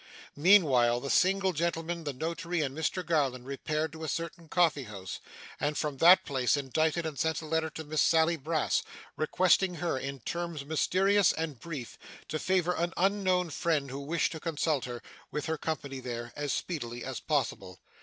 [0.35, 5.19] Meanwhile, the single gentleman, the Notary, and Mr Garland, repaired to a certain coffee house,
[5.59, 8.81] and from that place indited and sent a letter to Miss Sally Brass,
[9.15, 14.39] requesting her, in terms mysterious and brief, to favour an unknown friend who wished to
[14.39, 17.79] consult her, with her company there, as speedily as possible.